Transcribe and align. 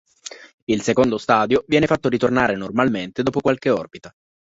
Il 0.65 0.81
secondo 0.81 1.19
stadio 1.19 1.63
viene 1.67 1.85
fatto 1.85 2.09
ritornare 2.09 2.55
normalmente 2.55 3.21
dopo 3.21 3.39
qualche 3.39 3.69
orbita. 3.69 4.11